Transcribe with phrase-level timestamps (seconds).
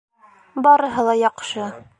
[0.67, 1.73] —Барыһы ла яҡшы.